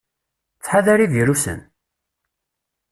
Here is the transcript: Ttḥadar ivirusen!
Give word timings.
Ttḥadar 0.57 0.99
ivirusen! 1.05 1.59